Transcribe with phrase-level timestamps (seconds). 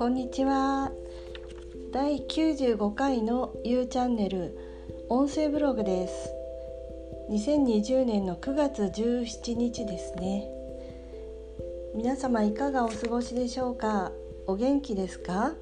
[0.00, 0.90] こんにちは。
[1.92, 4.56] 第95回の U チャンネル
[5.10, 6.32] 音声ブログです。
[7.30, 10.48] 2020年の9月17日ですね。
[11.94, 14.10] 皆様いかがお過ごしでしょうか？
[14.46, 15.52] お元気ですか、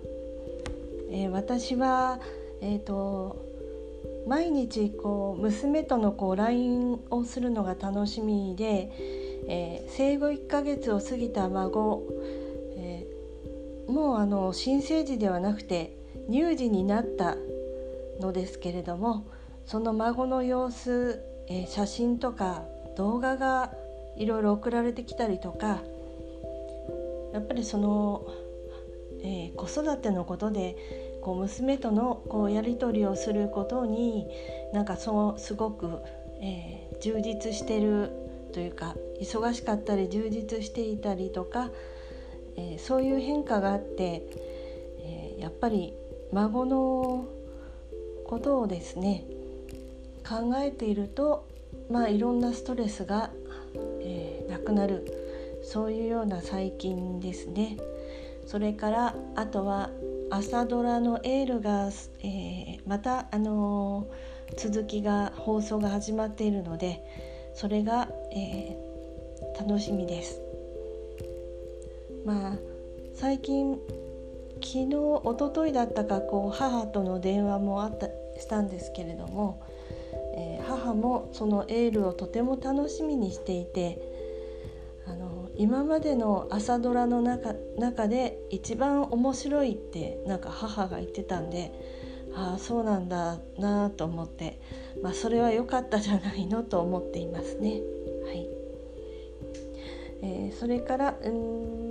[1.10, 2.20] えー、私は
[2.60, 3.44] えっ、ー、と
[4.28, 8.92] 毎日こう娘とのこう LINE をするのが楽しみで、
[9.48, 12.04] えー、生後1ヶ月を過ぎた孫
[13.98, 15.96] もうあの新生児ではなくて
[16.30, 17.34] 乳児になった
[18.20, 19.26] のですけれども
[19.66, 22.62] その孫の様子、え、写真とか
[22.96, 23.72] 動画が
[24.16, 25.80] いろいろ送られてきたりとか
[27.32, 28.24] やっぱりその、
[29.24, 30.76] えー、子育てのことで
[31.20, 34.28] こう娘とのこうやり取りをすることに
[34.72, 35.98] なんかそうすごく、
[36.40, 38.12] えー、充実してる
[38.52, 41.72] というか忙しかったり充実していたりとか
[42.58, 44.22] えー、そういう変化があって、
[45.00, 45.94] えー、やっぱり
[46.32, 47.24] 孫の
[48.26, 49.24] ことをですね
[50.28, 51.46] 考えていると
[51.90, 53.30] まあいろんなストレスが、
[54.02, 55.06] えー、なくなる
[55.62, 57.76] そういうような最近ですね。
[58.46, 59.90] それからあとは
[60.30, 61.90] 朝ドラのエールが、
[62.22, 64.06] え、また、あの、
[64.56, 67.04] 続きが放送が始まっているので
[67.54, 70.47] それが、えー、楽しみです。
[72.28, 72.52] まあ
[73.14, 73.78] 最近
[74.56, 79.62] 昨日一昨日だったかこう母との電話もあったしたんですけれども、
[80.36, 83.98] えー、母もそのエールをとても楽しみにしていて
[85.06, 91.72] あの今までの朝ドラの中中で一番面白いってなんか母が言ってたんで
[92.34, 94.60] ああそうなんだなと思って、
[95.02, 97.80] まあ、それは良かったじゃないのと思っていますね。
[98.26, 98.48] はい
[100.20, 101.87] えー、それからうん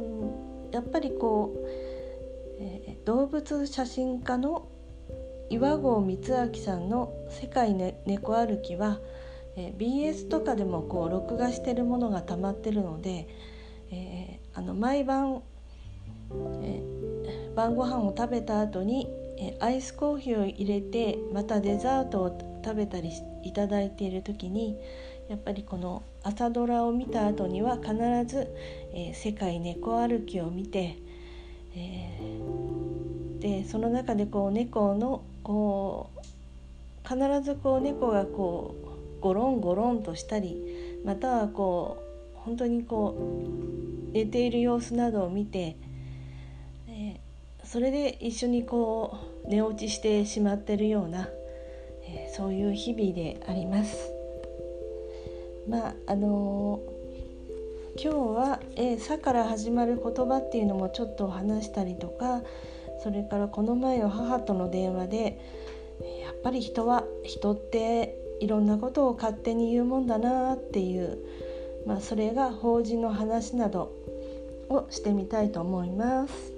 [0.78, 1.68] やっぱりこう、
[2.60, 4.68] えー、動物写真家の
[5.50, 9.00] 岩合光明さんの「世界、ね、猫歩きは」
[9.58, 13.28] えー、BS とかでもこう録画してるものがたまってるので、
[13.90, 15.42] えー、あの毎晩、
[16.62, 19.10] えー、晩ご飯を食べた後に、
[19.40, 24.78] え、アイスコーヒーを入れてまたデザートを食べたりいただいている時に
[25.28, 27.94] やっぱりこの朝ドラを見た後には必
[28.26, 28.54] ず
[28.92, 30.98] 「えー、世界猫歩き」を見て、
[31.74, 36.20] えー、でその中でこう猫のこう
[37.08, 38.76] 必ずこう猫がこ
[39.20, 40.62] うゴロンゴロンとしたり
[41.06, 41.96] またはこ
[42.36, 43.16] う本当にこ
[44.12, 45.78] う寝ている様子などを見て、
[46.90, 51.30] えー、それで一緒にこう寝落ちしてしまってるような、
[52.04, 54.17] えー、そういう日々であります。
[55.68, 62.44] まああのー、今日は「えー、さ」から始まる言葉っていうのもちょっと話したりとか
[63.04, 65.40] それからこの前の母との電話で
[66.22, 71.18] やっぱり人は人っていろんなことを勝手に言うもんだなっていう、
[71.86, 73.92] まあ、それが法事の話など
[74.70, 76.54] をしてみたいと思います。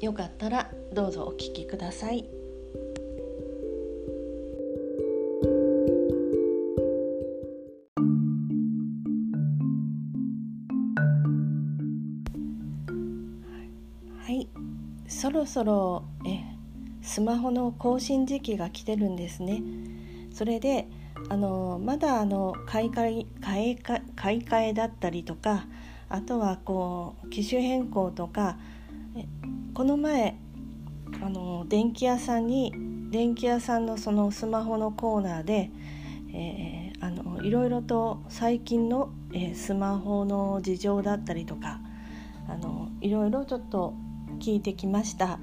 [0.00, 2.41] よかったらどうぞお聞きください。
[15.22, 16.40] そろそろえ
[17.00, 19.62] スマホの更新時期が来てるんですね。
[20.32, 20.88] それで
[21.28, 25.66] あのまだあの買い替え買い買い替えだったりとか
[26.08, 28.56] あとはこう機種変更とか
[29.74, 30.38] この前
[31.24, 32.74] あの電気屋さんに
[33.12, 35.70] 電気屋さんのそのスマホのコーナーで、
[36.34, 41.78] えー、あのいろいろと最近の、えー、スマホの事情だったりとか
[42.48, 43.94] あのいろいろちょっと
[44.42, 45.38] 聞いてきました。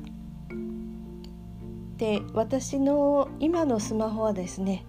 [1.96, 4.86] で私の今のスマホはですね、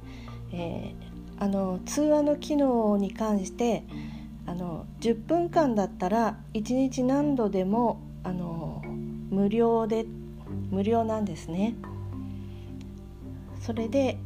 [0.53, 3.85] えー、あの通話の機能に関して
[4.47, 8.83] あの10分間だったら1日何度でもあの
[9.31, 10.07] 無料で
[10.71, 11.77] 無料なんですね。
[13.61, 14.19] それで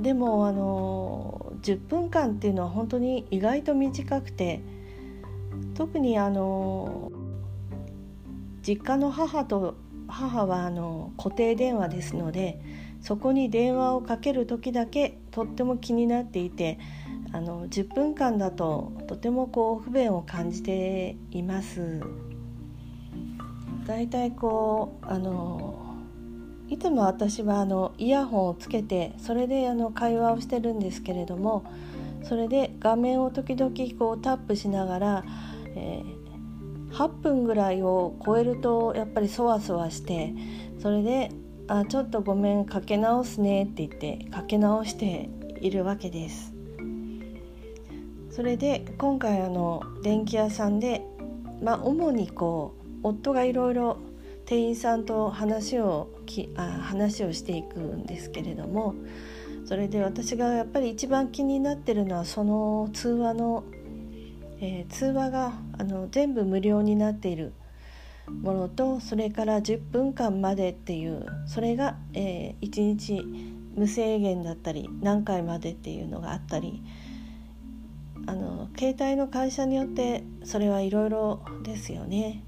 [0.00, 4.62] でもあの10分間っていうのは本当に意外と短くて
[5.74, 7.12] 特にあの
[8.66, 9.76] 実家の母と
[10.08, 12.60] 母はあの固定電話ですので
[13.00, 16.78] そこに電話をかける時だけとっても気になっていて
[17.32, 22.00] あの10分間だととてもこう不便を感じています。
[23.86, 25.96] だいたいこうあの
[26.68, 31.64] いつも私はあのイヤホンをつけてそれであの会話をしてるんですけれども
[32.22, 35.24] それで画面を時々こうタップしながら、
[35.74, 36.21] えー
[36.92, 40.34] 8分ぐらいを超えるとやっぱりそわそわして
[40.78, 41.30] それで
[41.68, 45.30] 「あちょっとごめんかけ直すね」って言ってかけ直して
[45.60, 46.52] いるわけです。
[48.30, 51.02] それで今回あの電気屋さんで、
[51.62, 52.74] まあ、主にこ
[53.04, 53.98] う夫がいろいろ
[54.46, 58.94] 店員さんと話をきあ話をしていくんですけれども
[59.66, 63.64] それで私がやっぱり一番気になってるのはその通話の、
[64.64, 67.52] えー、通話があの全部無料になっている
[68.28, 73.26] ものとそれから10分間までっていうそれが、えー、1日
[73.74, 76.80] 無制限だったり何回までっていうのがあったり
[78.26, 82.44] あの携帯の会社によってそれはいろいろですよね。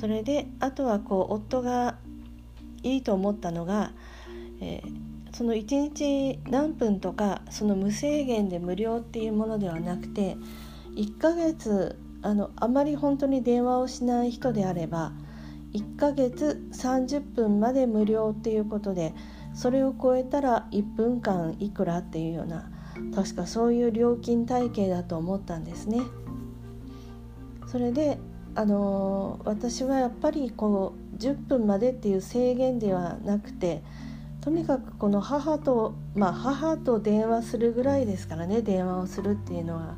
[0.00, 1.98] それであとはこう夫が
[2.84, 3.92] いいと思ったのが、
[4.60, 10.36] えー、その1日何分とかその無制限で無料っていうものではなくて
[10.96, 15.12] 1ヶ月あのあまり本当に電話をしない人であれば
[15.74, 19.12] 1ヶ月30分まで無料っていうことで
[19.54, 22.70] それを超えたら1分間いくらっていうような
[23.14, 26.00] 確かそういう料金体系だと思ったんですね。
[27.66, 28.18] それで
[28.54, 33.82] あの私はやっぱりこう10分までっていう制限ではなくて
[34.40, 39.96] とにかくこの母とまあ母と電話するぐらいですからね電話をするっていうのは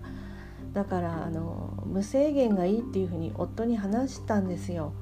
[0.76, 4.92] だからあの無制限がいいっていうふうに夫に話したんですよ。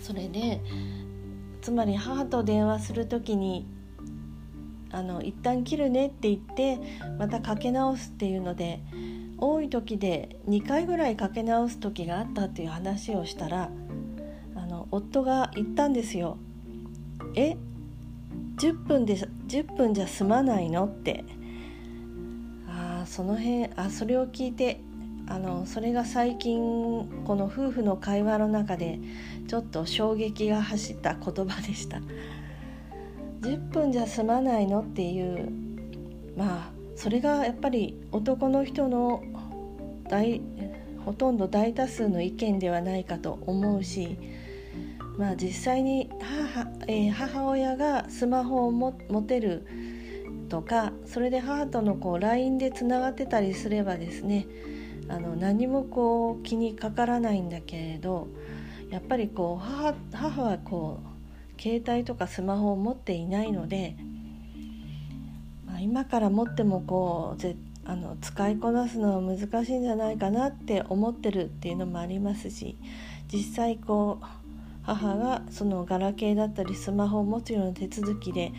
[0.00, 0.60] それで
[1.62, 3.68] つまり母と電話する時に
[4.90, 6.80] あの一旦切るねって言って
[7.16, 8.80] またかけ直すっていうので
[9.38, 13.70] 多い時で2回ぐらいかけ直す時があったっていう話をしたら
[14.56, 16.38] あの夫が言ったんですよ。
[17.36, 17.56] え
[18.56, 19.14] 10分で
[19.46, 20.86] 10分じゃ済まないの？
[20.86, 21.24] って
[23.20, 24.80] その辺あそれを聞いて
[25.26, 28.98] あのそれが最近この夫婦の会話の中で
[29.46, 32.00] ちょっと衝撃が走った言葉でした。
[33.42, 35.52] 10分じゃ済まないのっていう
[36.34, 39.22] まあそれがやっぱり男の人の
[40.08, 40.40] 大
[41.04, 44.16] ほとんど大多数の意見ではないかと思うし、
[45.18, 46.08] まあ、実際に
[46.54, 48.92] 母,、えー、母親がスマホを持
[49.28, 49.66] てる
[50.50, 54.46] とかそれで母とのこう LINE でつながってたりすればですね
[55.08, 58.28] あの何もこう気にかからないんだけれど
[58.90, 61.00] やっぱりこう母母はこ
[61.58, 63.96] う携帯とかスマホを持っていないので
[65.66, 72.76] ま今から持ってもこうぜあの使いこなすのは難しいんじゃないかなって思ってるっていうのもありますし
[73.32, 74.24] 実際こう
[74.82, 78.52] 母がそのガラケーだったりスマホを持つような手続きで、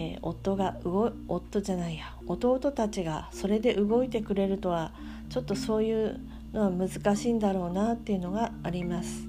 [0.00, 4.92] えー、夫が動夫じゃないや弟たちがそれで動いてくれるとは
[5.28, 6.18] ちょっとそういう
[6.54, 9.28] のは難しいんだろうなっていうのがあります。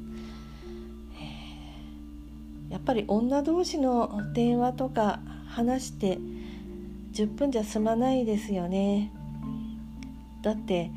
[2.70, 6.18] やっぱり女同士の電話とか話して
[7.12, 9.12] 10分じゃ済まないですよね
[10.42, 10.90] だって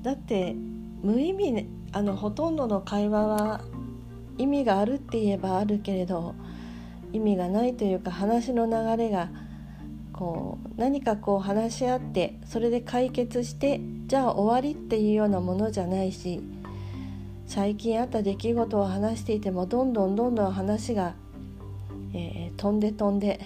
[0.00, 0.54] だって
[1.02, 3.60] 無意味、ね、あのほとんどの会話は
[4.38, 6.34] 意味があるって言えばあるけれど
[7.12, 9.30] 意味がないというか話の流れが
[10.12, 16.42] こう何かこう話し合ってそれで解決してじゃあ終わりっていうようなものじゃないし
[17.46, 21.14] 最近あった出来事を話していてもどんどんどんどん話が、
[22.12, 23.40] えー、飛んで飛んで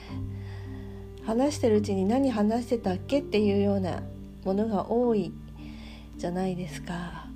[1.24, 4.02] 話してるうちに何話してたっけっていうような
[4.44, 5.32] ものが多い
[6.18, 7.26] じゃないですか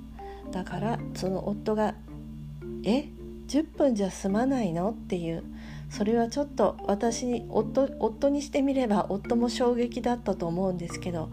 [0.51, 1.95] だからその夫が
[2.83, 3.09] 「え
[3.47, 5.43] ？10分じゃ済まないの?」っていう
[5.89, 11.29] それはちょっと私に夫夫にしてみれば夫も衝撃だったと思うんですけど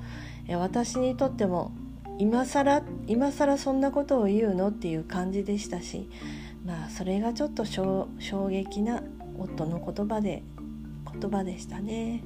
[0.49, 1.73] 私にとっても
[2.19, 6.09] 今更今更そんなことを言うのっていう感じでしたし
[6.65, 8.09] まあそれがちょっと衝
[8.49, 9.03] 撃な
[9.39, 10.43] 夫の言葉で
[11.21, 12.23] 言葉でしたね。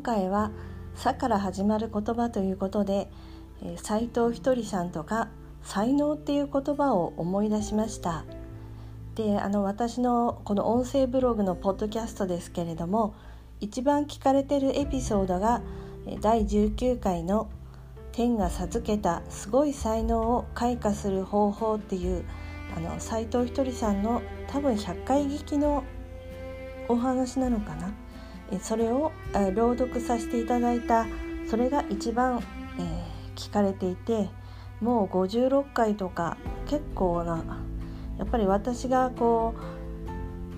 [0.00, 0.50] 今回は
[0.96, 3.10] 「さ」から始まる言葉ということで
[3.76, 5.28] 斎藤ひとりさんとか
[5.62, 8.24] 「才能」っていう言葉を思い出しました。
[9.14, 13.12] であの私のこの音声ブログのポッドキャストですけれども
[13.60, 15.60] 一番聞かれてるエピソードが
[16.22, 17.48] 第19回の
[18.12, 22.24] 「天が授けたすごい才能を開花する方法」っていう
[22.74, 25.84] あの斉藤ひとりさんの多分100回聞きの
[26.88, 27.92] お話なのかな。
[28.58, 29.12] それを
[29.54, 31.06] 朗読させていただいた
[31.48, 32.42] それが一番、
[32.78, 34.28] えー、聞かれていて
[34.80, 37.44] もう56回とか結構な
[38.18, 39.54] やっぱり私がこ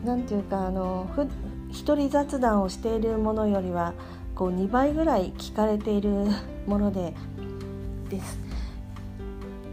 [0.03, 1.29] う何て言うかあのふ
[1.71, 3.95] 一人雑談をしているものよりは
[4.35, 6.11] こう2倍ぐらい聞かれている
[6.67, 7.15] もので
[8.09, 8.39] です。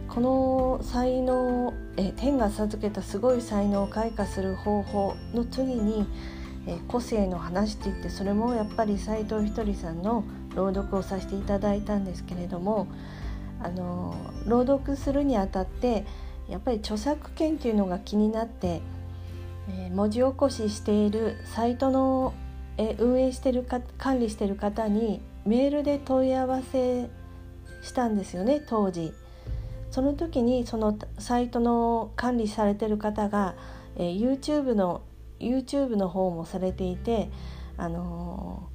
[0.07, 6.07] この才能え天が授けたすごい才能を開花する方法の次に
[6.67, 10.23] え個性の話って言ってそれもやっぱり斎藤ひとりさんの
[10.55, 12.87] 朗読をさせていただいたんですけれども
[13.61, 16.05] あの朗読するにあたって
[16.47, 18.81] やっぱり著作権っていうのが気になって、
[19.69, 22.33] え文字起こししているサイトの、
[22.77, 27.07] え運営してるか管理してる方にメールで問い合わせ
[27.83, 29.13] したんですよね当時。
[29.91, 33.55] その時にそのサイトの管理されてる方が、
[33.95, 35.01] えー、YouTube の
[35.39, 37.29] YouTube の方もされていて、
[37.77, 38.69] あの、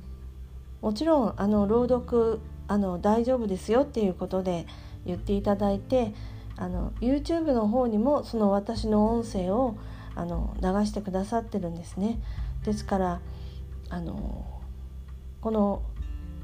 [0.84, 4.66] もちろんあの朗読あの大丈夫ですよっていうことで
[5.06, 6.12] 言っていただいて
[6.56, 9.78] あの YouTube の方にもその私の音声を
[10.14, 12.20] あの流してくださってるんですね。
[12.64, 13.20] ですから
[13.88, 14.44] あの
[15.40, 15.82] この、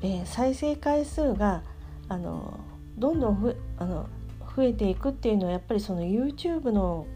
[0.00, 1.62] えー、再生回数が
[2.08, 2.60] あの
[2.96, 4.08] どんどんふあの
[4.56, 7.06] 増えていくっていうのはやっぱりその YouTube の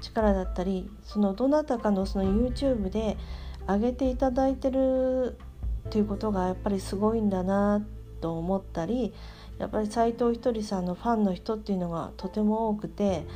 [0.00, 3.16] 力だったりそのどなたかのその YouTube で
[3.66, 5.38] 上げていただいてる
[5.88, 7.84] っていうことがやっぱりすごいんだな
[8.20, 9.12] と思ったり
[9.58, 13.26] やっぱり斎藤ひとりさんのファンの人っていうのがとても多くて、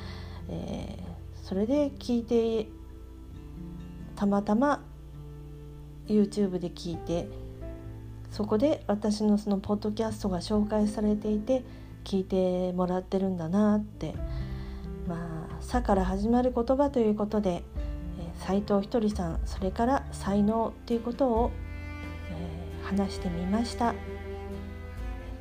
[0.49, 2.69] えー、それで聞いて
[4.15, 4.83] たまたま
[6.07, 7.29] YouTube で聞いて
[8.31, 11.65] そこで私のそのポッドキャストが紹介されていて
[12.05, 14.15] 聞いてもらってるんだなって
[15.07, 17.65] まあ「さ」から始まる言葉ということで
[18.47, 21.51] 斎、えー、藤ひとりさんそれから才能ということを、
[22.31, 23.95] えー、話してみました。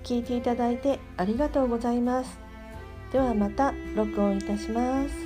[0.03, 2.39] 聞いていただいてありがとうございます。
[3.11, 5.20] ではまた録音いたします。